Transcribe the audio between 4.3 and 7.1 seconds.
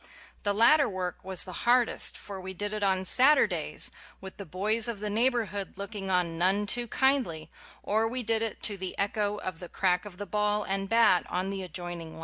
the boys of the neighborhood looking on none too